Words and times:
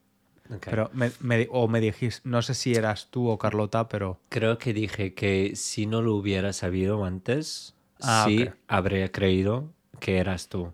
Pero 0.59 0.89
me, 0.93 1.11
me- 1.19 1.47
o 1.51 1.67
me 1.67 1.79
dijiste, 1.79 2.21
no 2.27 2.41
sé 2.41 2.53
si 2.53 2.73
eras 2.73 3.07
tú 3.09 3.29
o 3.29 3.37
Carlota, 3.37 3.87
pero 3.87 4.19
Creo 4.29 4.57
que 4.57 4.73
dije 4.73 5.13
que 5.13 5.55
si 5.55 5.85
no 5.85 6.01
lo 6.01 6.15
hubiera 6.15 6.53
sabido 6.53 7.05
antes, 7.05 7.75
Ah, 8.01 8.25
sí 8.27 8.49
habría 8.67 9.11
creído 9.11 9.71
que 9.99 10.17
eras 10.17 10.49
tú. 10.49 10.73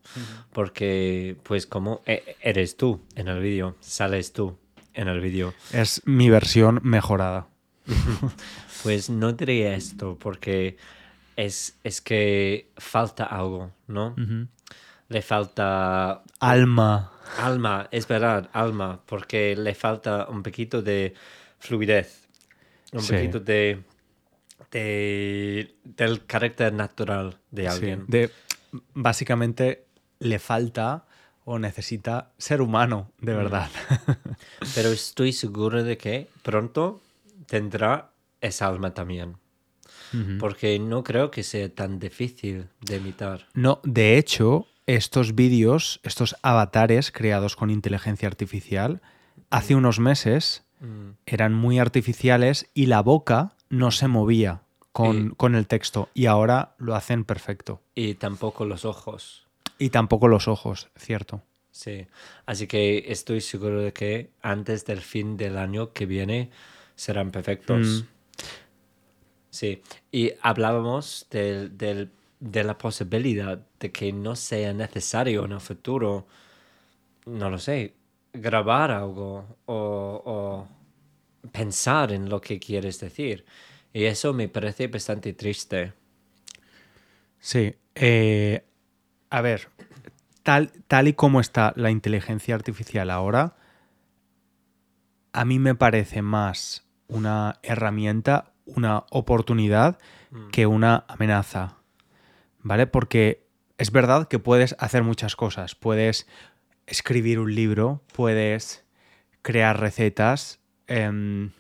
Porque, 0.54 1.36
pues, 1.44 1.66
como 1.68 2.02
e- 2.06 2.38
eres 2.42 2.78
tú 2.78 3.02
en 3.16 3.28
el 3.28 3.40
vídeo, 3.42 3.76
sales 3.82 4.32
tú 4.34 4.58
en 4.94 5.08
el 5.10 5.20
vídeo. 5.20 5.54
es 5.74 6.02
mi 6.06 6.30
versión 6.30 6.80
mejorada. 6.84 7.48
Pues 8.84 9.10
no 9.10 9.34
diría 9.34 9.76
esto 9.76 10.18
porque 10.20 10.78
es, 11.36 11.78
es 11.84 12.00
que 12.00 12.72
falta 12.78 13.26
algo, 13.26 13.72
¿no? 13.88 14.16
Le 15.10 15.22
falta 15.22 16.24
Alma. 16.40 17.12
Alma, 17.38 17.88
es 17.92 18.08
verdad, 18.08 18.50
alma, 18.54 19.02
porque 19.06 19.56
le 19.56 19.76
falta 19.76 20.28
un 20.30 20.44
poquito 20.44 20.82
de 20.82 21.14
fluidez, 21.60 22.28
un 22.94 23.02
Sí. 23.02 23.14
poquito 23.14 23.40
de, 23.40 23.84
de- 24.72 25.76
del 25.84 26.26
carácter 26.26 26.74
natural 26.74 27.38
de 27.52 27.64
Sí, 27.64 27.68
alguien. 27.68 28.06
de, 28.08 28.32
básicamente 28.94 29.86
le 30.20 30.40
falta 30.40 31.06
o 31.46 31.60
necesita 31.60 32.32
ser 32.38 32.62
humano, 32.62 33.12
de 33.20 33.34
verdad. 33.34 33.70
Pero 34.76 34.92
estoy 34.92 35.32
seguro 35.32 35.84
de 35.84 35.98
que 35.98 36.28
pronto 36.44 37.02
tendrá 37.48 38.12
esa 38.42 38.68
alma 38.68 38.94
también, 38.94 39.38
porque 40.40 40.78
no 40.80 41.04
creo 41.04 41.32
que 41.32 41.44
sea 41.44 41.70
tan 41.74 42.00
difícil 42.00 42.68
de 42.82 42.98
imitar. 42.98 43.48
No, 43.54 43.80
de 43.84 44.18
hecho, 44.18 44.68
estos 44.88 45.36
vídeos, 45.36 46.00
estos 46.04 46.36
avatares 46.42 47.12
creados 47.12 47.56
con 47.56 47.70
inteligencia 47.70 48.28
artificial, 48.28 49.02
hace 49.50 49.76
unos 49.76 50.00
meses 50.00 50.64
Mm. 50.80 51.12
eran 51.26 51.54
muy 51.54 51.80
artificiales 51.80 52.70
y 52.74 52.86
la 52.86 53.02
boca 53.02 53.54
no 53.70 53.90
se 53.92 54.08
movía 54.08 54.62
con, 54.92 55.28
Y- 55.28 55.30
con 55.36 55.56
el 55.56 55.66
texto 55.68 56.10
y 56.14 56.28
ahora 56.28 56.76
lo 56.78 56.96
hacen 56.96 57.24
perfecto. 57.26 57.82
Y 57.96 58.14
tampoco 58.16 58.64
los 58.66 58.86
ojos. 58.86 59.48
Y 59.80 59.90
tampoco 59.90 60.28
los 60.28 60.48
ojos, 60.48 60.90
cierto. 60.96 61.42
Sí, 61.72 62.08
así 62.46 62.66
que 62.68 63.06
estoy 63.12 63.42
seguro 63.42 63.82
de 63.82 63.92
que 63.94 64.30
antes 64.42 64.86
del 64.86 65.02
fin 65.02 65.36
del 65.38 65.58
año 65.58 65.94
que 65.94 66.06
viene 66.06 66.50
serán 66.96 67.30
perfectos. 67.32 67.88
Mm. 67.88 68.08
Sí, 69.50 69.82
y 70.12 70.32
hablábamos 70.42 71.26
del, 71.32 71.78
del- 71.78 72.12
de 72.40 72.64
la 72.64 72.78
posibilidad 72.78 73.66
de 73.80 73.92
que 73.92 74.12
no 74.14 74.36
sea 74.36 74.74
necesario 74.74 75.46
en 75.46 75.54
el 75.54 75.62
futuro, 75.62 76.28
no 77.26 77.50
lo 77.50 77.58
sé, 77.58 77.96
grabar 78.34 78.92
algo 78.92 79.58
o, 79.66 80.22
o 80.26 80.68
pensar 81.52 82.12
en 82.12 82.30
lo 82.30 82.40
que 82.42 82.60
quieres 82.60 83.00
decir. 83.00 83.46
Y 83.94 84.06
eso 84.06 84.34
me 84.34 84.48
parece 84.48 84.88
bastante 84.88 85.34
triste. 85.34 85.94
Sí. 87.40 87.76
eh, 87.96 88.64
a 89.30 89.42
ver, 89.42 89.70
tal, 90.44 90.72
tal 90.88 91.08
y 91.08 91.14
como 91.14 91.40
está 91.40 91.74
la 91.76 91.92
inteligencia 91.92 92.56
artificial 92.56 93.10
ahora, 93.10 93.56
a 95.34 95.46
mí 95.46 95.60
me 95.60 95.76
parece 95.76 96.22
más 96.22 96.86
una 97.08 97.60
herramienta, 97.64 98.54
una 98.66 99.06
oportunidad 99.12 99.98
que 100.52 100.66
una 100.66 101.06
amenaza. 101.08 101.77
¿Vale? 102.68 102.86
Porque 102.88 103.46
es 103.78 103.92
verdad 103.92 104.28
que 104.28 104.40
puedes 104.40 104.76
hacer 104.80 105.04
muchas 105.04 105.36
cosas. 105.36 105.76
Puedes 105.76 106.28
escribir 106.86 107.40
un 107.40 107.54
libro, 107.56 108.02
puedes 108.14 108.84
crear 109.42 109.80
recetas, 109.80 110.60
em, 110.88 111.52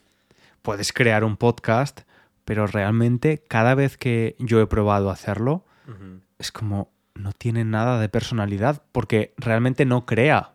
puedes 0.62 0.92
crear 0.92 1.24
un 1.24 1.38
podcast, 1.38 2.02
pero 2.44 2.68
realmente 2.68 3.42
cada 3.48 3.74
vez 3.76 3.96
que 3.98 4.36
yo 4.40 4.60
he 4.62 4.68
probado 4.68 5.10
hacerlo, 5.10 5.66
es 6.40 6.52
como 6.52 6.92
no 7.16 7.32
tiene 7.32 7.64
nada 7.64 8.00
de 8.00 8.10
personalidad 8.10 8.84
porque 8.92 9.34
realmente 9.38 9.86
no 9.86 10.06
crea. 10.06 10.54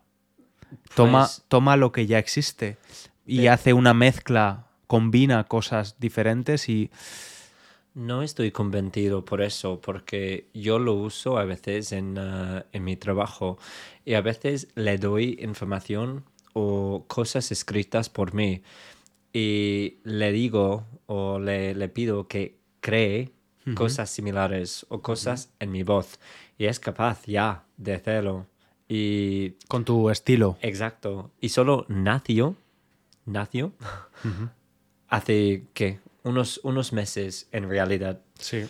Toma, 0.95 1.21
Pues- 1.21 1.43
toma 1.47 1.75
lo 1.77 1.91
que 1.91 2.05
ya 2.05 2.19
existe 2.19 2.77
y 3.25 3.45
Eh. 3.45 3.49
hace 3.49 3.73
una 3.73 3.93
mezcla, 3.95 4.67
combina 4.87 5.43
cosas 5.45 5.99
diferentes 5.99 6.69
y 6.69 6.91
No 7.95 8.23
estoy 8.23 8.51
convencido 8.51 9.23
por 9.23 9.41
eso, 9.41 9.79
porque 9.79 10.47
yo 10.53 10.79
lo 10.79 10.93
uso 10.93 11.37
a 11.37 11.45
veces 11.45 11.91
en, 11.91 12.17
ah, 12.17 12.65
en 12.71 12.83
mi 12.83 12.95
trabajo 12.95 13.57
y 14.03 14.15
a 14.15 14.21
veces 14.21 14.67
le 14.75 14.97
doy 14.97 15.37
información 15.41 16.23
o 16.53 17.05
cosas 17.07 17.51
escritas 17.51 18.09
por 18.09 18.33
mí 18.33 18.63
y 19.31 19.97
le 20.03 20.31
digo 20.31 20.85
o 21.05 21.39
le, 21.39 21.75
le 21.75 21.89
pido 21.89 22.27
que 22.27 22.57
cree 22.79 23.31
cosas 23.75 24.09
similares 24.09 24.85
o 24.89 25.01
cosas 25.01 25.49
en 25.59 25.71
mi 25.71 25.83
voz 25.83 26.19
y 26.57 26.65
es 26.65 26.79
capaz 26.79 27.25
ya 27.25 27.63
de 27.77 27.93
hacerlo. 27.93 28.47
Y 28.89 29.51
con 29.69 29.85
tu 29.85 30.09
estilo. 30.09 30.57
exacto, 30.61 31.31
y 31.39 31.49
solo 31.49 31.85
nació, 31.87 32.55
nació 33.25 33.71
hace, 35.07 35.63
¿qué? 35.73 35.99
Unos, 36.23 36.59
unos 36.63 36.93
meses 36.93 37.47
en 37.51 37.69
realidad. 37.69 38.21
Sí. 38.39 38.65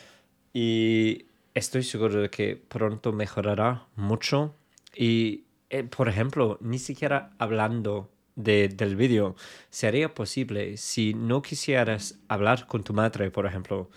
Y 0.54 1.26
estoy 1.54 1.84
seguro 1.84 2.22
de 2.22 2.30
que 2.30 2.56
pronto 2.56 3.12
mejorará 3.14 3.86
mucho. 3.96 4.56
Y, 4.96 5.46
eh, 5.70 5.84
por 5.84 6.08
ejemplo, 6.10 6.58
ni 6.62 6.80
siquiera 6.80 7.32
hablando 7.38 8.10
de- 8.36 8.68
del 8.70 8.96
vídeo, 8.96 9.36
sería 9.70 10.14
posible 10.14 10.78
si 10.78 11.14
no 11.14 11.42
quisieras 11.44 12.20
hablar 12.28 12.66
con 12.68 12.84
tu 12.84 12.94
madre, 12.94 13.30
por 13.30 13.46
ejemplo, 13.46 13.90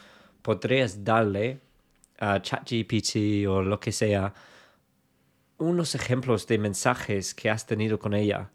podrías 0.42 1.02
darle 1.04 1.60
a 2.18 2.40
ChatGPT 2.40 3.46
o 3.48 3.62
lo 3.62 3.78
que 3.80 3.92
sea 3.92 4.32
unos 5.58 5.94
ejemplos 5.94 6.46
de 6.46 6.58
mensajes 6.58 7.34
que 7.34 7.48
has 7.50 7.66
tenido 7.66 7.98
con 7.98 8.12
ella 8.14 8.50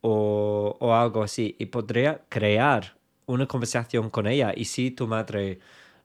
o, 0.00 0.76
o 0.80 0.94
algo 0.94 1.22
así 1.22 1.54
y 1.60 1.66
podría 1.66 2.22
crear 2.28 2.96
una 3.26 3.46
conversación 3.46 4.10
con 4.10 4.26
ella 4.26 4.52
y 4.56 4.64
si 4.66 4.90
tu 4.90 5.06
madre 5.06 5.58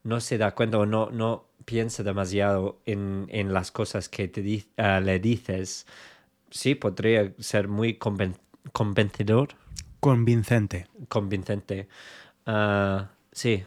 no 0.04 0.20
se 0.22 0.38
da 0.38 0.56
cuenta 0.56 0.78
o 0.78 0.86
no, 0.86 1.10
no 1.12 1.46
piensa 1.66 2.04
demasiado 2.04 2.80
en, 2.86 3.28
en 3.30 3.54
las 3.54 3.72
cosas 3.72 4.10
que 4.10 4.28
te 4.28 4.42
di- 4.42 4.66
ah, 4.78 5.00
le 5.00 5.20
dices, 5.20 5.86
sí, 6.50 6.76
podría 6.76 7.34
ser 7.40 7.68
muy 7.68 7.94
conven- 7.98 8.38
convencedor, 8.72 9.50
Convincente. 10.00 10.88
convincente. 11.10 11.90
Ah, 12.46 13.10
sí, 13.34 13.64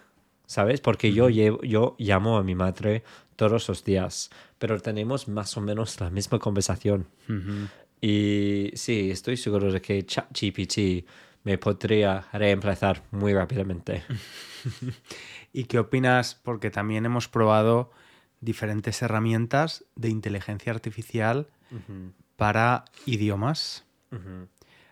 ¿sabes? 0.46 0.80
Porque 0.80 1.12
yo, 1.12 1.28
llevo, 1.28 1.60
yo 1.62 1.94
llamo 1.98 2.38
a 2.38 2.42
mi 2.42 2.54
madre 2.54 3.02
todos 3.36 3.68
los 3.68 3.84
días, 3.84 4.30
pero 4.58 4.80
tenemos 4.80 5.28
más 5.28 5.56
o 5.56 5.60
menos 5.60 6.00
la 6.00 6.08
misma 6.10 6.38
conversación. 6.38 7.06
Y 8.00 8.70
sí, 8.74 9.10
estoy 9.10 9.36
seguro 9.36 9.70
de 9.70 9.80
que 9.80 10.04
ChatGPT 10.04 11.06
me 11.44 11.58
podría 11.58 12.26
reemplazar 12.32 13.02
muy 13.10 13.34
rápidamente. 13.34 14.04
¿Y 15.52 15.64
qué 15.64 15.78
opinas? 15.78 16.34
Porque 16.34 16.70
también 16.70 17.04
hemos 17.04 17.28
probado 17.28 17.90
diferentes 18.40 19.02
herramientas 19.02 19.84
de 19.96 20.08
inteligencia 20.08 20.72
artificial 20.72 21.48
para 22.36 22.84
idiomas. 23.06 23.84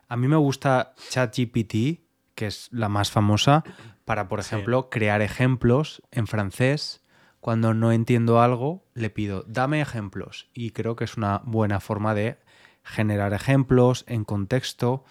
A 0.08 0.16
mí 0.16 0.28
me 0.28 0.36
gusta 0.36 0.94
ChatGPT, 1.10 2.00
que 2.34 2.46
es 2.46 2.68
la 2.72 2.88
más 2.88 3.10
famosa, 3.10 3.64
para, 4.04 4.28
por 4.28 4.42
Sí. 4.42 4.54
ejemplo, 4.54 4.88
crear 4.90 5.20
ejemplos 5.22 6.02
en 6.10 6.26
francés. 6.26 7.02
Cuando 7.40 7.74
no 7.74 7.92
entiendo 7.92 8.40
algo, 8.42 8.84
le 8.94 9.08
pido, 9.10 9.44
dame 9.46 9.80
ejemplos. 9.80 10.48
Y 10.52 10.70
creo 10.70 10.94
que 10.96 11.04
es 11.04 11.16
una 11.16 11.40
buena 11.44 11.80
forma 11.80 12.14
de 12.14 12.38
generar 12.82 13.32
ejemplos 13.34 14.04
en 14.08 14.24
contexto. 14.24 15.04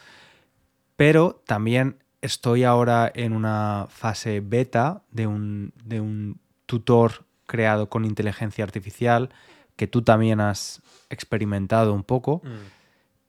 Pero 0.99 1.41
también 1.47 1.95
estoy 2.21 2.65
ahora 2.65 3.09
en 3.15 3.31
una 3.31 3.87
fase 3.89 4.41
beta 4.41 5.01
de 5.11 5.27
un, 5.27 5.71
de 5.85 6.01
un 6.01 6.41
tutor 6.65 7.23
creado 7.47 7.87
con 7.87 8.03
inteligencia 8.03 8.65
artificial 8.65 9.29
que 9.77 9.87
tú 9.87 10.01
también 10.01 10.41
has 10.41 10.81
experimentado 11.09 11.93
un 11.93 12.03
poco. 12.03 12.41
Mm, 12.43 12.49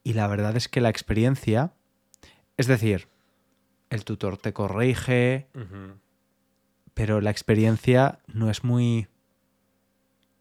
Y 0.02 0.14
la 0.14 0.26
verdad 0.26 0.56
es 0.56 0.66
que 0.68 0.80
la 0.80 0.88
experiencia, 0.88 1.70
es 2.56 2.66
decir, 2.66 3.06
el 3.88 4.04
tutor 4.04 4.36
te 4.36 4.52
corrige, 4.52 5.46
pero 6.92 7.20
la 7.20 7.30
experiencia 7.30 8.18
no 8.26 8.50
es 8.50 8.64
muy 8.64 9.06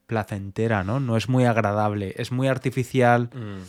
placentera, 0.08 0.84
¿no? 0.84 1.00
No 1.00 1.16
es 1.16 1.30
muy 1.30 1.46
agradable, 1.46 2.16
es 2.18 2.32
muy 2.32 2.48
artificial, 2.48 3.30
Mm, 3.36 3.62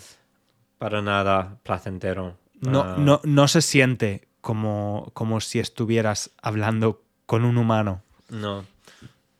Para 0.78 1.02
nada 1.02 1.58
placentero. 1.62 2.39
No, 2.60 2.82
Ah, 2.82 2.96
no, 2.98 3.20
no 3.24 3.48
se 3.48 3.62
siente 3.62 4.28
como, 4.40 5.10
como 5.14 5.40
si 5.40 5.58
estuvieras 5.58 6.30
hablando 6.42 7.02
con 7.26 7.44
un 7.44 7.58
humano. 7.58 8.02
No. 8.28 8.64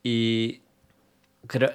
Y 0.03 0.61
creo, 1.47 1.71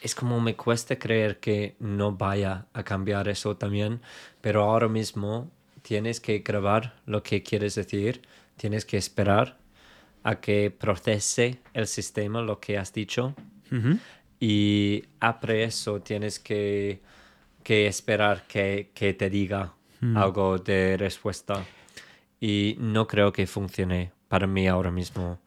es 0.00 0.14
como 0.14 0.40
me 0.40 0.56
cuesta 0.56 0.98
creer 0.98 1.40
que 1.40 1.76
no 1.80 2.12
vaya 2.12 2.66
a 2.72 2.82
cambiar 2.82 3.28
eso 3.28 3.56
también, 3.56 4.00
pero 4.40 4.62
ahora 4.62 4.88
mismo 4.88 5.50
tienes 5.82 6.20
que 6.20 6.40
grabar 6.40 6.96
lo 7.06 7.22
que 7.22 7.42
quieres 7.42 7.74
decir, 7.74 8.22
tienes 8.56 8.84
que 8.84 8.96
esperar 8.96 9.58
a 10.22 10.40
que 10.40 10.70
procese 10.70 11.60
el 11.74 11.86
sistema 11.86 12.42
lo 12.42 12.60
que 12.60 12.76
has 12.76 12.92
dicho 12.92 13.34
y 14.40 15.04
apre 15.20 15.64
eso 15.64 16.00
tienes 16.00 16.38
que, 16.38 17.00
que 17.62 17.86
esperar 17.86 18.46
que, 18.46 18.90
que 18.94 19.14
te 19.14 19.30
diga 19.30 19.74
algo 20.14 20.58
de 20.58 20.96
respuesta. 20.96 21.64
Y 22.40 22.76
no 22.78 23.06
creo 23.06 23.32
que 23.32 23.46
funcione 23.46 24.12
para 24.28 24.46
mí 24.46 24.68
ahora 24.68 24.90
mismo. 24.90 25.38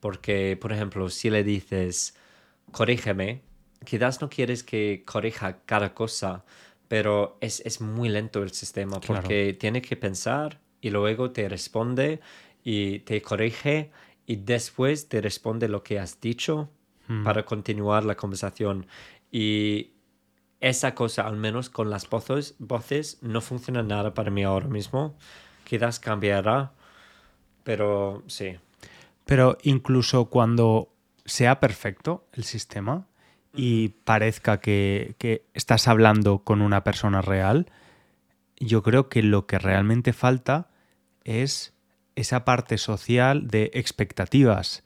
Porque, 0.00 0.56
por 0.60 0.72
ejemplo, 0.72 1.10
si 1.10 1.28
le 1.30 1.44
dices, 1.44 2.14
corrígeme, 2.72 3.42
quizás 3.84 4.20
no 4.20 4.28
quieres 4.28 4.62
que 4.62 5.02
corrija 5.04 5.60
cada 5.66 5.94
cosa, 5.94 6.44
pero 6.88 7.36
es, 7.40 7.60
es 7.66 7.80
muy 7.80 8.08
lento 8.08 8.42
el 8.42 8.52
sistema 8.52 9.00
Claro. 9.00 9.22
porque 9.22 9.52
tiene 9.58 9.82
que 9.82 9.96
pensar 9.96 10.60
y 10.80 10.90
luego 10.90 11.30
te 11.32 11.48
responde 11.48 12.20
y 12.64 13.00
te 13.00 13.20
corrige 13.20 13.90
y 14.26 14.36
después 14.36 15.08
te 15.08 15.20
responde 15.20 15.68
lo 15.68 15.82
que 15.82 15.98
has 15.98 16.20
dicho 16.20 16.70
Mm. 17.08 17.24
para 17.24 17.42
continuar 17.46 18.04
la 18.04 18.16
conversación. 18.16 18.86
Y 19.32 19.92
esa 20.60 20.94
cosa, 20.94 21.22
al 21.22 21.36
menos 21.36 21.70
con 21.70 21.90
las 21.90 22.08
voces, 22.08 22.54
voces, 22.58 23.18
no 23.22 23.40
funciona 23.40 23.82
nada 23.82 24.14
para 24.14 24.30
mí 24.30 24.42
ahora 24.42 24.68
mismo. 24.68 25.16
Quizás 25.64 26.00
cambiará, 26.00 26.72
pero 27.64 28.22
sí. 28.26 28.56
Pero 29.24 29.58
incluso 29.62 30.26
cuando 30.26 30.92
sea 31.24 31.60
perfecto 31.60 32.26
el 32.32 32.44
sistema 32.44 33.06
y 33.54 33.88
parezca 33.88 34.60
que, 34.60 35.14
que 35.18 35.44
estás 35.54 35.86
hablando 35.86 36.40
con 36.40 36.62
una 36.62 36.82
persona 36.82 37.20
real, 37.22 37.66
yo 38.56 38.82
creo 38.82 39.08
que 39.08 39.22
lo 39.22 39.46
que 39.46 39.58
realmente 39.58 40.12
falta 40.12 40.70
es 41.24 41.74
esa 42.16 42.44
parte 42.44 42.78
social 42.78 43.46
de 43.46 43.70
expectativas. 43.74 44.82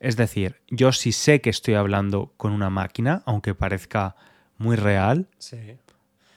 Es 0.00 0.16
decir, 0.16 0.60
yo 0.68 0.92
sí 0.92 1.12
sé 1.12 1.40
que 1.40 1.48
estoy 1.50 1.74
hablando 1.74 2.34
con 2.36 2.52
una 2.52 2.68
máquina, 2.68 3.22
aunque 3.24 3.54
parezca 3.54 4.16
muy 4.58 4.76
real, 4.76 5.26
Sí. 5.38 5.76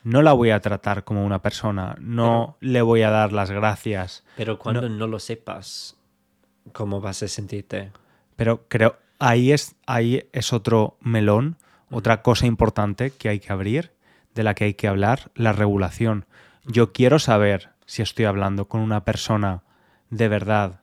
no 0.03 0.21
la 0.21 0.33
voy 0.33 0.51
a 0.51 0.59
tratar 0.61 1.03
como 1.03 1.25
una 1.25 1.41
persona, 1.41 1.95
no 1.99 2.57
le 2.61 2.81
voy 2.81 3.01
a 3.03 3.09
dar 3.09 3.33
las 3.33 3.51
gracias. 3.51 4.23
Pero 4.35 4.57
cuando 4.57 4.89
no. 4.89 5.07
lo 5.07 5.19
sepas, 5.19 5.97
¿cómo 6.73 7.01
vas 7.01 7.23
a 7.23 7.27
sentirte? 7.27 7.91
Pero 8.35 8.65
creo, 8.67 8.97
ahí 9.19 9.51
es, 9.51 9.75
ahí 9.85 10.27
es 10.33 10.53
otro 10.53 10.97
melón, 11.01 11.57
otra 11.91 12.21
cosa 12.21 12.45
importante 12.45 13.11
que 13.11 13.29
hay 13.29 13.39
que 13.39 13.51
abrir, 13.53 13.91
de 14.35 14.43
la 14.43 14.53
que 14.53 14.65
hay 14.65 14.73
que 14.75 14.87
hablar, 14.87 15.31
la 15.35 15.53
regulación. 15.53 16.25
Yo 16.65 16.91
quiero 16.93 17.17
saber 17.19 17.69
si 17.85 18.01
estoy 18.01 18.25
hablando 18.25 18.67
con 18.67 18.81
una 18.81 19.03
persona 19.05 19.63
de 20.09 20.27
verdad 20.27 20.81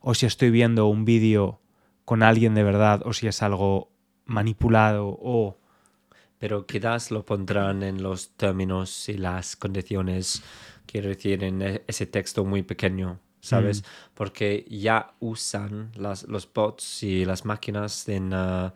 o 0.00 0.14
si 0.14 0.26
estoy 0.26 0.50
viendo 0.50 0.86
un 0.86 1.04
vídeo 1.04 1.60
con 2.04 2.22
alguien 2.22 2.54
de 2.54 2.64
verdad 2.64 3.02
o 3.04 3.12
si 3.12 3.26
es 3.28 3.42
algo 3.42 3.90
manipulado 4.26 5.06
o... 5.20 5.56
Pero 6.40 6.66
quizás 6.66 7.10
lo 7.10 7.24
pondrán 7.24 7.82
en 7.82 8.02
los 8.02 8.30
términos 8.30 9.08
y 9.10 9.18
las 9.18 9.56
condiciones, 9.56 10.42
quiero 10.86 11.08
decir, 11.10 11.44
en 11.44 11.60
e- 11.60 11.82
ese 11.86 12.06
texto 12.06 12.44
muy 12.46 12.62
pequeño, 12.62 13.20
¿sabes? 13.42 13.84
Porque 14.14 14.64
ya 14.70 15.12
usan 15.20 15.92
las, 15.94 16.24
los 16.24 16.50
bots 16.52 17.02
y 17.02 17.26
las 17.26 17.44
máquinas 17.44 18.08
en, 18.08 18.32
ah, 18.32 18.72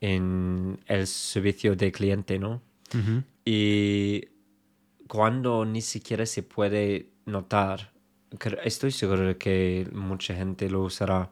en 0.00 0.78
el 0.86 1.06
servicio 1.08 1.74
de 1.74 1.90
cliente, 1.90 2.38
¿no? 2.38 2.62
Y 3.44 4.28
cuando 5.08 5.64
ni 5.64 5.80
siquiera 5.82 6.24
se 6.26 6.44
puede 6.44 7.10
notar, 7.26 7.90
estoy 8.62 8.92
seguro 8.92 9.26
de 9.26 9.36
que 9.36 9.88
mucha 9.92 10.32
gente 10.34 10.70
lo 10.70 10.82
usará 10.84 11.30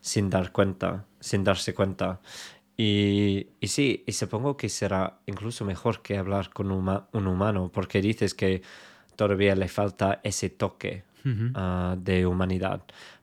sin 0.00 0.28
dar 0.28 0.50
cuenta, 0.50 1.04
sin 1.20 1.44
darse 1.44 1.72
cuenta. 1.72 2.20
Y, 2.82 3.48
y 3.60 3.66
sí, 3.68 4.04
y 4.06 4.12
supongo 4.12 4.56
que 4.56 4.70
será 4.70 5.18
incluso 5.26 5.66
mejor 5.66 6.00
que 6.00 6.16
hablar 6.16 6.48
con 6.48 6.70
uma- 6.70 7.08
un 7.12 7.26
humano, 7.26 7.70
porque 7.70 8.00
dices 8.00 8.32
que 8.34 8.62
todavía 9.16 9.54
le 9.54 9.68
falta 9.68 10.20
ese 10.22 10.48
toque 10.48 11.04
ah, 11.54 11.94
de 11.98 12.24
humanidad. 12.24 12.80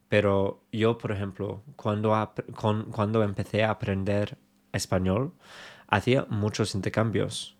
Pero 0.09 0.61
yo, 0.71 0.97
por 0.99 1.11
ejemplo, 1.11 1.63
cuando, 1.75 2.13
con- 2.53 2.91
cuando 2.91 3.23
empecé 3.23 3.63
a 3.63 3.71
aprender 3.71 4.37
español, 4.71 5.33
hacía 5.87 6.27
muchos 6.29 6.75
intercambios. 6.75 7.57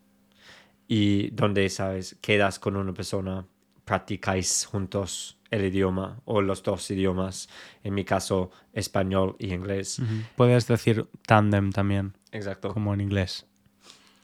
Y 0.88 1.32
donde, 1.32 1.68
¿sabes? 1.70 2.16
Quedas 2.22 2.60
con 2.60 2.76
una 2.76 2.94
persona, 2.94 3.46
practicáis 3.86 4.66
juntos 4.66 5.37
el 5.52 5.64
idioma 5.66 6.20
o 6.26 6.42
los 6.42 6.62
dos 6.64 6.90
idiomas. 6.92 7.48
En 7.84 7.94
mi 7.94 8.04
caso, 8.04 8.52
español 8.74 9.36
y 9.40 9.54
inglés. 9.54 10.02
Puedes 10.36 10.68
decir 10.68 11.08
tandem 11.26 11.72
también, 11.72 12.14
Exacto. 12.32 12.74
como 12.74 12.94
en 12.94 13.02
inglés. 13.02 13.46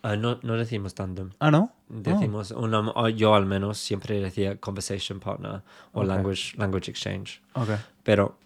Ah, 0.06 0.18
no, 0.18 0.38
no 0.44 0.56
decimos 0.58 0.94
tandem. 0.96 1.30
Ah, 1.40 1.50
¿no? 1.50 1.72
Decimos, 1.88 2.52
una- 2.52 2.90
o 2.92 3.08
yo 3.10 3.36
al 3.36 3.46
menos 3.46 3.78
siempre 3.78 4.20
decía 4.20 4.58
conversation 4.60 5.20
partner 5.20 5.62
o 5.94 6.04
language, 6.04 6.58
language 6.58 6.92
exchange. 6.92 7.42
Oh. 7.54 7.66
Pero 8.04 8.38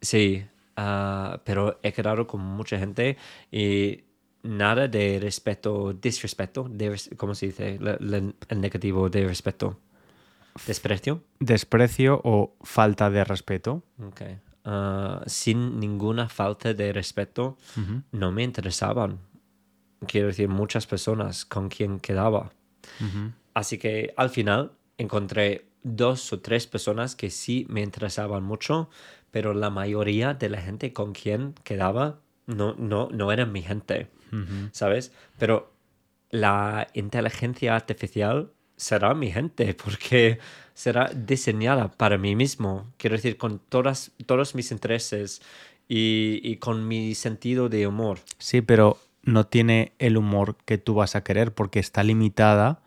sí, 0.00 0.46
ah, 0.76 1.40
pero 1.44 1.78
he 1.82 1.92
quedado 1.92 2.26
con 2.26 2.40
mucha 2.40 2.78
gente 2.78 3.18
y 3.52 4.00
nada 4.44 4.88
de 4.88 5.18
respeto, 5.20 5.92
disrespeto, 5.92 6.66
de 6.70 6.98
¿cómo 7.18 7.34
se 7.34 7.46
dice? 7.46 7.78
El 8.48 8.60
negativo 8.60 9.10
de 9.10 9.26
respeto. 9.26 9.78
¿Desprecio? 10.66 11.22
Desprecio 11.40 12.20
o 12.24 12.56
falta 12.62 13.10
de 13.10 13.24
respeto. 13.24 13.82
Ok. 13.98 14.22
Ah, 14.64 15.22
sin 15.26 15.78
ninguna 15.78 16.28
falta 16.28 16.72
de 16.72 16.92
respeto, 16.92 17.58
no 18.12 18.32
me 18.32 18.42
interesaban. 18.42 19.18
Quiero 20.06 20.28
decir, 20.28 20.48
muchas 20.48 20.86
personas 20.86 21.44
con 21.44 21.68
quien 21.68 22.00
quedaba. 22.00 22.52
Así 23.52 23.78
que 23.78 24.14
al 24.16 24.30
final 24.30 24.72
encontré 24.96 25.66
dos 25.82 26.32
o 26.32 26.40
tres 26.40 26.66
personas 26.66 27.14
que 27.14 27.30
sí 27.30 27.66
me 27.68 27.82
interesaban 27.82 28.42
mucho, 28.42 28.88
pero 29.30 29.52
la 29.52 29.70
mayoría 29.70 30.34
de 30.34 30.48
la 30.48 30.60
gente 30.60 30.92
con 30.92 31.12
quien 31.12 31.54
quedaba 31.64 32.20
no, 32.46 32.74
no, 32.74 33.08
no 33.12 33.32
eran 33.32 33.52
mi 33.52 33.62
gente. 33.62 34.08
¿sabes? 34.72 35.12
Pero 35.38 35.72
la 36.30 36.88
inteligencia 36.94 37.76
artificial 37.76 38.52
será 38.76 39.14
mi 39.14 39.30
gente 39.30 39.74
porque 39.84 40.38
será 40.74 41.10
diseñada 41.14 41.88
para 41.88 42.18
mí 42.18 42.36
mismo. 42.36 42.92
Quiero 42.96 43.16
decir, 43.16 43.36
con 43.36 43.58
todas, 43.58 44.12
todos 44.26 44.54
mis 44.54 44.70
intereses 44.70 45.40
y, 45.88 46.56
con 46.56 46.86
mi 46.88 47.14
sentido 47.14 47.68
de 47.68 47.86
humor. 47.86 48.18
Sí, 48.38 48.60
pero 48.60 48.98
no 49.22 49.46
tiene 49.46 49.92
el 49.98 50.16
humor 50.16 50.56
que 50.64 50.78
tú 50.78 50.94
vas 50.94 51.16
a 51.16 51.22
querer 51.22 51.54
porque 51.54 51.78
está 51.78 52.02
limitada 52.02 52.82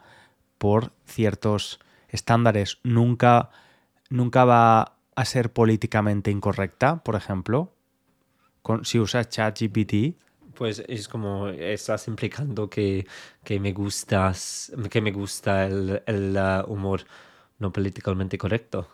por 0.57 0.91
ciertos 1.05 1.79
estándares. 2.09 2.79
Nunca, 2.83 3.49
nunca 4.09 4.45
va 4.45 4.97
a 5.15 5.25
ser 5.25 5.51
políticamente 5.51 6.31
incorrecta, 6.31 7.03
por 7.03 7.15
ejemplo. 7.15 7.73
Con, 8.61 8.83
si 8.83 8.99
usas 8.99 9.29
ChatGPT, 9.29 10.17
Pues 10.57 10.83
es 10.87 11.07
como 11.07 11.49
estás 11.49 12.07
implicando 12.07 12.69
que, 12.69 13.05
que 13.43 13.59
me 13.59 13.73
gustas, 13.73 14.71
que 14.89 15.01
me 15.01 15.11
gusta 15.11 15.65
el, 15.67 16.01
el, 16.05 16.35
uh, 16.37 16.65
humor 16.71 17.01
no 17.59 17.71
políticamente 17.71 18.37
correcto. 18.37 18.87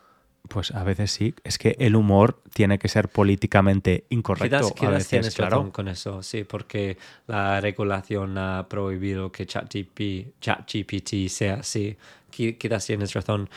pues 0.49 0.71
a 0.71 0.83
veces 0.83 1.11
sí. 1.11 1.33
Es 1.43 1.57
que 1.57 1.75
el 1.79 1.95
humor 1.95 2.41
tiene 2.53 2.77
que 2.77 2.87
ser 2.89 3.07
políticamente 3.09 4.05
incorrecto. 4.09 4.71
Quizás, 4.71 4.71
a 4.71 4.75
quizás 4.75 4.91
veces, 4.91 5.07
tienes 5.07 5.35
claro. 5.35 5.57
razón 5.57 5.71
con 5.71 5.87
eso, 5.87 6.21
sí, 6.21 6.43
porque 6.43 6.97
la 7.27 7.61
regulación 7.61 8.37
ha 8.37 8.67
prohibido 8.69 9.31
que 9.31 9.45
ChatGPT 9.45 10.39
ChatGPT 10.41 11.27
sea 11.29 11.55
así. 11.55 11.95
Qui- 12.31 12.57
Quizás 12.57 12.85
tienes 12.85 13.13
razón. 13.13 13.49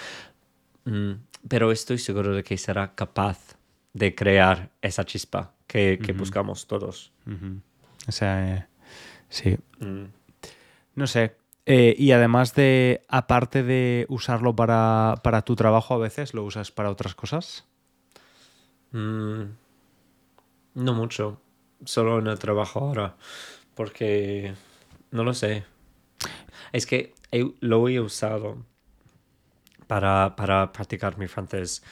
Mm, 0.84 1.12
pero 1.48 1.72
estoy 1.72 1.98
seguro 1.98 2.34
de 2.34 2.44
que 2.44 2.56
será 2.58 2.94
capaz 2.94 3.56
de 3.92 4.14
crear 4.14 4.70
esa 4.82 5.04
chispa 5.04 5.54
que, 5.66 5.98
que 6.02 6.12
buscamos 6.12 6.66
todos. 6.66 7.12
Ujú. 7.26 7.60
O 8.08 8.12
sea, 8.12 8.54
eh, 8.56 8.66
sí. 9.28 9.58
Mm. 9.80 10.04
No 10.94 11.06
sé. 11.06 11.36
Eh, 11.66 11.94
y 11.98 12.12
además 12.12 12.54
de, 12.54 13.02
aparte 13.08 13.62
de 13.62 14.06
usarlo 14.08 14.56
para, 14.56 15.16
para 15.25 15.42
tu 15.42 15.56
trabajo, 15.56 15.94
a 15.94 15.98
veces 15.98 16.34
lo 16.34 16.44
usas 16.44 16.72
para 16.72 16.90
otras 16.90 17.14
cosas. 17.14 17.66
Mm, 18.92 19.56
no 20.75 20.94
mucho, 20.94 21.40
solo 21.84 22.18
en 22.18 22.26
el 22.26 22.38
trabajo 22.38 22.80
ahora, 22.80 23.16
porque 23.75 24.54
no 25.10 25.25
lo 25.25 25.34
sé. 25.34 25.64
Es 26.72 26.86
que 26.86 27.14
he- 27.32 27.54
lo 27.60 27.88
he 27.88 28.00
usado 28.00 28.64
para, 29.86 30.34
para 30.36 30.72
practicar 30.72 31.18
mi 31.18 31.28
francés, 31.28 31.82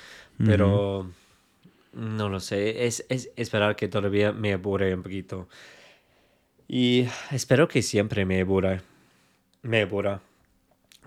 pero 0.43 1.11
no 1.95 2.29
lo 2.29 2.41
sé. 2.41 2.87
Es, 2.87 3.07
es 3.11 3.31
esperar 3.37 3.77
que 3.77 3.89
todavía 3.89 4.33
me 4.33 4.53
aburre 4.55 4.95
un 4.95 5.03
poquito. 5.03 5.49
Y 6.69 7.07
espero 7.31 7.69
que 7.69 7.83
siempre 7.83 8.25
me 8.25 8.41
aburra. 8.41 8.81
Me 9.63 9.83
aburra. 9.83 10.21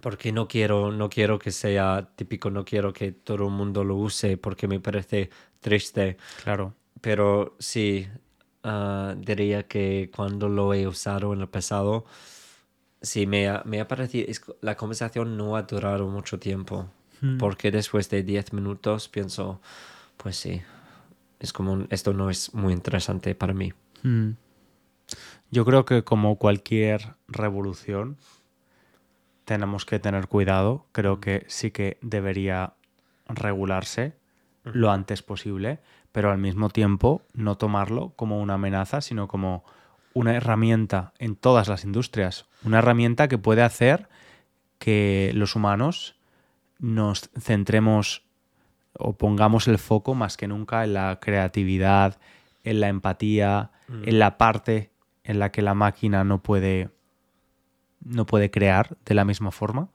Porque 0.01 0.31
no 0.31 0.47
quiero, 0.47 0.91
no 0.91 1.09
quiero 1.09 1.39
que 1.39 1.51
sea 1.51 2.09
típico, 2.15 2.51
no 2.51 2.63
quiero 2.65 2.93
que 2.93 3.11
todo 3.11 3.45
el 3.45 3.51
mundo 3.51 3.83
lo 3.83 3.95
use 3.95 4.37
porque 4.37 4.67
me 4.67 4.79
parece 4.79 5.29
triste. 5.59 6.17
Claro. 6.43 6.73
Pero 7.01 7.55
sí, 7.59 8.07
ah, 8.63 9.15
diría 9.17 9.67
que 9.67 10.11
cuando 10.15 10.49
lo 10.49 10.73
he 10.73 10.87
usado 10.87 11.33
en 11.33 11.41
el 11.41 11.47
pasado, 11.49 12.05
sí, 13.01 13.25
me 13.25 13.47
ha, 13.49 13.63
me 13.65 13.81
ha 13.81 13.87
parecido, 13.87 14.27
es- 14.29 14.41
la 14.61 14.75
conversación 14.77 15.35
no 15.35 15.55
ha 15.57 15.63
durado 15.63 16.07
mucho 16.07 16.39
tiempo, 16.39 16.89
porque 17.39 17.71
después 17.71 18.09
de 18.11 18.21
10 18.21 18.53
minutos 18.53 19.09
pienso, 19.09 19.59
pues 20.17 20.35
sí, 20.37 20.61
es 21.39 21.51
como, 21.51 21.85
esto 21.89 22.13
no 22.13 22.29
es 22.29 22.53
muy 22.53 22.73
interesante 22.73 23.33
para 23.33 23.53
mí. 23.53 23.73
Mm. 24.03 24.29
Yo 25.50 25.66
creo 25.66 25.86
que 25.86 26.04
como 26.04 26.38
cualquier 26.38 27.16
revolución 27.27 28.18
tenemos 29.46 29.86
que 29.86 30.00
tener 30.00 30.27
cuidado. 30.27 30.86
Creo 30.92 31.22
que 31.22 31.46
sí 31.48 31.72
que 31.72 31.98
debería 32.01 32.74
regularse 33.27 34.18
lo 34.63 34.92
antes 34.92 35.24
posible, 35.24 35.80
pero 36.12 36.32
al 36.32 36.38
mismo 36.38 36.70
tiempo 36.70 37.22
no 37.34 37.56
tomarlo 37.56 38.10
como 38.16 38.42
una 38.42 38.56
amenaza, 38.56 39.00
sino 39.00 39.30
como 39.30 39.63
una 40.13 40.36
herramienta 40.36 41.13
en 41.18 41.36
todas 41.36 41.70
las 41.70 41.86
industrias. 41.86 42.46
Una 42.63 42.80
herramienta 42.80 43.30
que 43.30 43.38
puede 43.38 43.62
hacer 43.62 44.10
que 44.80 45.32
los 45.34 45.56
humanos 45.56 46.16
nos 46.80 47.30
centremos 47.39 48.24
o 49.00 49.13
pongamos 49.13 49.68
el 49.68 49.77
foco 49.77 50.13
más 50.13 50.36
que 50.36 50.48
nunca 50.48 50.84
en 50.84 50.94
la 50.94 51.20
creatividad, 51.22 52.20
en 52.63 52.82
la 52.82 52.89
empatía, 52.89 53.72
en 54.04 54.20
la 54.20 54.38
parte 54.38 54.92
en 55.27 55.39
la 55.39 55.51
que 55.51 55.62
la 55.62 55.74
máquina 55.74 56.24
no 56.24 56.41
puede 56.41 56.89
no 58.03 58.25
puede 58.25 58.50
crear 58.50 58.98
de 59.05 59.13
la 59.13 59.25
misma 59.25 59.51
forma. 59.51 59.89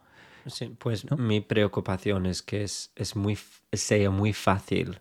Sí, 0.46 0.74
pues 0.78 1.10
mi 1.16 1.40
preocupación 1.40 2.26
es 2.26 2.42
que 2.42 2.62
es, 2.64 2.92
es 2.96 3.16
muy, 3.16 3.38
sea 3.72 4.10
muy 4.10 4.32
fácil 4.32 5.00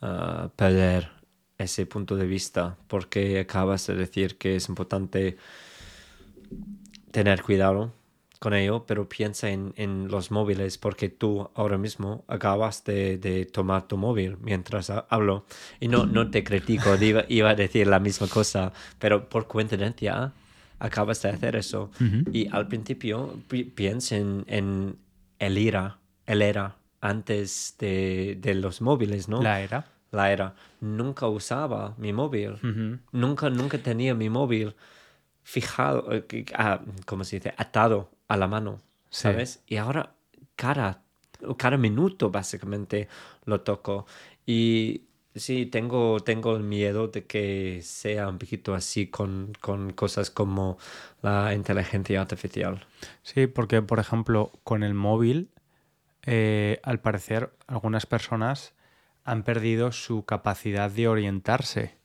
ah, 0.00 0.48
perder 0.56 1.10
ese 1.58 1.86
punto 1.86 2.16
de 2.16 2.26
vista, 2.26 2.78
porque 2.88 3.40
acabas 3.40 3.86
de 3.86 3.94
decir 3.96 4.38
que 4.38 4.56
es 4.56 4.68
importante 4.68 5.36
tener 7.10 7.42
cuidado 7.42 7.92
con 8.44 8.52
ello, 8.54 8.84
pero 8.86 9.08
piensa 9.08 9.48
en, 9.50 9.72
en 9.76 10.08
los 10.08 10.30
móviles, 10.30 10.76
porque 10.78 11.08
tú 11.08 11.50
ahora 11.54 11.78
mismo 11.78 12.24
acabas 12.28 12.84
de, 12.84 13.16
de 13.18 13.46
tomar 13.46 13.88
tu 13.88 13.96
móvil 13.96 14.36
mientras 14.40 14.90
ha- 14.90 15.06
hablo. 15.08 15.46
Y 15.80 15.88
no, 15.88 16.06
no 16.06 16.28
te 16.30 16.44
critico, 16.44 16.94
iba, 17.00 17.24
iba 17.28 17.50
a 17.50 17.54
decir 17.54 17.86
la 17.86 17.98
misma 18.00 18.28
cosa, 18.28 18.72
pero 18.98 19.28
por 19.28 19.46
coincidencia 19.48 20.32
acabas 20.78 21.22
de 21.22 21.30
hacer 21.30 21.56
eso. 21.56 21.90
Y 22.32 22.46
al 22.52 22.68
principio 22.68 23.34
pi- 23.48 23.64
piensa 23.64 24.16
en, 24.16 24.44
en 24.46 24.96
el 25.38 25.56
era, 25.56 25.98
el 26.26 26.42
era 26.42 26.76
antes 27.00 27.76
de, 27.78 28.36
de 28.40 28.54
los 28.54 28.80
móviles, 28.80 29.28
¿no? 29.28 29.42
La 29.42 29.60
era. 29.62 29.86
la 30.12 30.30
era. 30.32 30.54
Nunca 30.80 31.26
usaba 31.28 31.94
mi 31.98 32.12
móvil. 32.12 32.52
Nunca, 33.12 33.48
nunca 33.50 33.78
tenía 33.78 34.14
mi 34.14 34.28
móvil 34.28 34.74
fijado, 35.42 36.08
eh, 36.12 36.44
ah, 36.54 36.80
¿cómo 37.06 37.24
se 37.24 37.36
dice? 37.36 37.54
Atado 37.56 38.10
a 38.28 38.36
la 38.36 38.46
mano, 38.48 38.80
Sí. 39.10 39.22
¿sabes? 39.22 39.62
Y 39.66 39.76
ahora 39.76 40.14
cada, 40.56 41.02
cada 41.56 41.76
minuto 41.76 42.30
básicamente 42.30 43.08
lo 43.44 43.60
toco. 43.60 44.06
Y 44.46 45.04
sí, 45.34 45.66
tengo, 45.66 46.20
tengo 46.20 46.56
el 46.56 46.62
miedo 46.62 47.08
de 47.08 47.26
que 47.26 47.80
sea 47.82 48.28
un 48.28 48.38
poquito 48.38 48.74
así 48.74 49.06
con, 49.08 49.52
con 49.60 49.92
cosas 49.92 50.30
como 50.30 50.78
la 51.22 51.54
inteligencia 51.54 52.20
artificial. 52.20 52.86
Sí, 53.22 53.46
porque 53.46 53.82
por 53.82 53.98
ejemplo, 53.98 54.52
con 54.64 54.82
el 54.82 54.94
móvil, 54.94 55.50
eh, 56.26 56.80
al 56.82 57.00
parecer, 57.00 57.52
algunas 57.66 58.06
personas 58.06 58.74
han 59.24 59.42
perdido 59.42 59.92
su 59.92 60.24
capacidad 60.24 60.90
de 60.90 61.08
orientarse. 61.08 61.96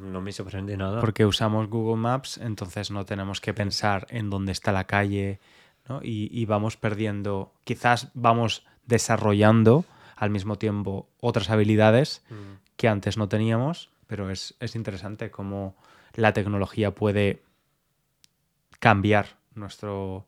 No 0.00 0.20
me 0.20 0.32
sorprende 0.32 0.76
nada. 0.76 1.00
Porque 1.00 1.24
usamos 1.26 1.68
Google 1.68 1.96
Maps, 2.00 2.38
entonces 2.38 2.90
no 2.90 3.04
tenemos 3.04 3.40
que 3.40 3.54
pensar 3.54 4.06
en 4.10 4.30
dónde 4.30 4.52
está 4.52 4.72
la 4.72 4.84
calle, 4.84 5.40
¿no? 5.88 6.00
Y, 6.02 6.28
y 6.32 6.44
vamos 6.46 6.76
perdiendo, 6.76 7.52
quizás 7.64 8.08
vamos 8.14 8.64
desarrollando 8.86 9.84
al 10.16 10.30
mismo 10.30 10.56
tiempo 10.56 11.08
otras 11.20 11.50
habilidades 11.50 12.22
Mm. 12.30 12.34
que 12.76 12.88
antes 12.88 13.16
no 13.16 13.28
teníamos, 13.28 13.90
pero 14.06 14.30
es, 14.30 14.54
es 14.60 14.74
interesante 14.76 15.30
cómo 15.30 15.76
la 16.14 16.32
tecnología 16.32 16.94
puede 16.94 17.42
cambiar 18.78 19.36
nuestro, 19.54 20.26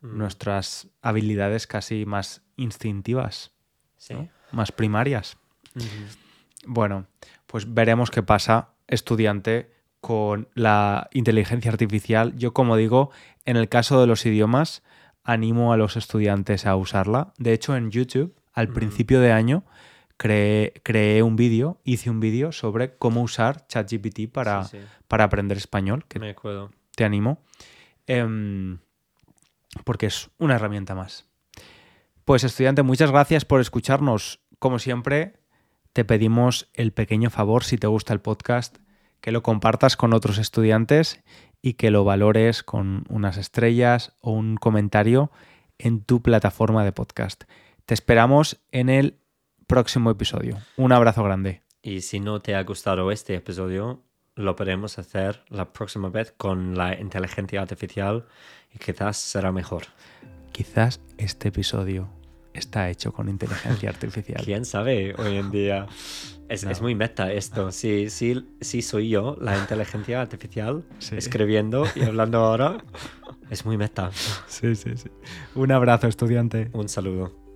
nuestras 0.00 0.88
habilidades 1.02 1.66
casi 1.66 2.06
más 2.06 2.42
instintivas, 2.56 3.52
Sí. 3.96 4.14
¿no? 4.14 4.28
más 4.52 4.70
primarias. 4.72 5.36
Bueno, 6.66 7.06
pues 7.46 7.72
veremos 7.72 8.10
qué 8.10 8.22
pasa, 8.22 8.68
estudiante, 8.88 9.70
con 10.00 10.48
la 10.54 11.08
inteligencia 11.12 11.70
artificial. 11.70 12.36
Yo, 12.36 12.52
como 12.52 12.76
digo, 12.76 13.10
en 13.44 13.56
el 13.56 13.68
caso 13.68 14.00
de 14.00 14.06
los 14.06 14.24
idiomas, 14.26 14.82
animo 15.24 15.72
a 15.72 15.76
los 15.76 15.96
estudiantes 15.96 16.66
a 16.66 16.76
usarla. 16.76 17.32
De 17.38 17.52
hecho, 17.52 17.76
en 17.76 17.90
YouTube, 17.90 18.34
al 18.52 18.68
principio 18.68 19.20
de 19.20 19.32
año, 19.32 19.64
creé, 20.16 20.72
creé 20.84 21.22
un 21.22 21.36
vídeo, 21.36 21.80
hice 21.84 22.10
un 22.10 22.20
vídeo 22.20 22.52
sobre 22.52 22.96
cómo 22.96 23.22
usar 23.22 23.66
ChatGPT 23.66 24.30
para, 24.32 24.64
Sí, 24.64 24.78
sí. 24.78 24.84
para 25.08 25.24
aprender 25.24 25.58
español, 25.58 26.04
que 26.08 26.18
Me 26.18 26.30
acuerdo. 26.30 26.70
te 26.96 27.04
animo, 27.04 27.42
em, 28.06 28.78
porque 29.84 30.06
es 30.06 30.30
una 30.38 30.54
herramienta 30.56 30.94
más. 30.94 31.26
Pues 32.24 32.44
estudiante, 32.44 32.82
muchas 32.82 33.10
gracias 33.10 33.44
por 33.44 33.60
escucharnos. 33.60 34.40
Como 34.58 34.78
siempre, 34.78 35.37
te 35.98 36.04
pedimos 36.04 36.68
el 36.74 36.92
pequeño 36.92 37.28
favor, 37.28 37.64
si 37.64 37.76
te 37.76 37.88
gusta 37.88 38.12
el 38.12 38.20
podcast, 38.20 38.78
que 39.20 39.32
lo 39.32 39.42
compartas 39.42 39.96
con 39.96 40.12
otros 40.12 40.38
estudiantes 40.38 41.24
y 41.60 41.72
que 41.72 41.90
lo 41.90 42.04
valores 42.04 42.62
con 42.62 43.04
unas 43.08 43.36
estrellas 43.36 44.12
o 44.20 44.30
un 44.30 44.58
comentario 44.58 45.32
en 45.76 46.04
tu 46.04 46.22
plataforma 46.22 46.84
de 46.84 46.92
podcast. 46.92 47.42
Te 47.84 47.94
esperamos 47.94 48.60
en 48.70 48.90
el 48.90 49.18
próximo 49.66 50.12
episodio. 50.12 50.58
Un 50.76 50.92
abrazo 50.92 51.24
grande. 51.24 51.62
Y 51.82 52.02
si 52.02 52.20
no 52.20 52.38
te 52.38 52.54
ha 52.54 52.62
gustado 52.62 53.10
este 53.10 53.34
episodio, 53.34 54.00
lo 54.36 54.54
podemos 54.54 55.00
hacer 55.00 55.42
la 55.48 55.72
próxima 55.72 56.10
vez 56.10 56.30
con 56.30 56.78
la 56.78 56.96
inteligencia 56.96 57.60
artificial 57.60 58.24
y 58.72 58.78
quizás 58.78 59.16
será 59.16 59.50
mejor. 59.50 59.82
Quizás 60.52 61.00
este 61.16 61.48
episodio 61.48 62.08
está 62.54 62.88
hecho 62.90 63.12
con 63.12 63.28
inteligencia 63.28 63.88
artificial. 63.90 64.40
¿Quién 64.44 64.64
sabe 64.64 65.14
hoy 65.18 65.36
en 65.36 65.50
día? 65.50 65.86
Es, 66.48 66.64
es 66.64 66.80
muy 66.80 66.94
meta 66.94 67.30
esto. 67.32 67.70
Sí, 67.72 68.08
sí, 68.10 68.46
sí 68.60 68.80
soy 68.82 69.10
yo, 69.10 69.36
la 69.40 69.58
inteligencia 69.58 70.20
artificial, 70.22 70.82
Sí. 70.98 71.16
escribiendo 71.16 71.84
y 71.94 72.02
hablando 72.02 72.38
ahora. 72.38 72.78
Es 73.50 73.64
muy 73.66 73.76
meta. 73.76 74.10
Sí, 74.46 74.74
sí, 74.74 74.96
sí. 74.96 75.10
Un 75.54 75.72
abrazo, 75.72 76.06
estudiante. 76.08 76.70
Un 76.72 76.88
saludo. 76.88 77.47